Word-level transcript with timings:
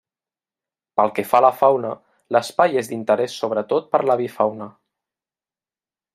Pel 0.99 1.11
que 1.17 1.25
fa 1.33 1.41
a 1.41 1.45
la 1.45 1.51
fauna, 1.57 1.91
l'espai 2.37 2.81
és 2.83 2.89
d'interès 2.93 3.37
sobretot 3.43 3.93
per 3.93 4.01
l'avifauna. 4.09 4.71